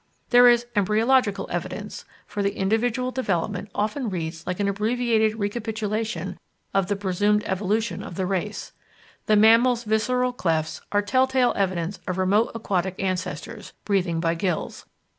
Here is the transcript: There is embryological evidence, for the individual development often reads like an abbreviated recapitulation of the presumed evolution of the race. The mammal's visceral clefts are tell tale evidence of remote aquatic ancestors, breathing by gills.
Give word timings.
There 0.31 0.47
is 0.47 0.65
embryological 0.75 1.45
evidence, 1.51 2.05
for 2.25 2.41
the 2.41 2.55
individual 2.57 3.11
development 3.11 3.69
often 3.75 4.09
reads 4.09 4.47
like 4.47 4.59
an 4.59 4.67
abbreviated 4.67 5.35
recapitulation 5.37 6.39
of 6.73 6.87
the 6.87 6.95
presumed 6.95 7.43
evolution 7.45 8.01
of 8.01 8.15
the 8.15 8.25
race. 8.25 8.71
The 9.27 9.35
mammal's 9.35 9.83
visceral 9.83 10.33
clefts 10.33 10.81
are 10.91 11.03
tell 11.03 11.27
tale 11.27 11.53
evidence 11.55 11.99
of 12.07 12.17
remote 12.17 12.49
aquatic 12.55 12.95
ancestors, 12.99 13.73
breathing 13.85 14.19
by 14.19 14.33
gills. 14.33 14.87